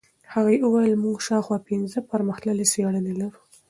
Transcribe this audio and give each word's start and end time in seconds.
هغې 0.33 0.57
وویل 0.61 0.95
موږ 1.03 1.17
شاوخوا 1.27 1.57
پنځه 1.69 1.99
پرمختللې 2.09 2.65
څېړنې 2.73 3.13
لرو. 3.19 3.39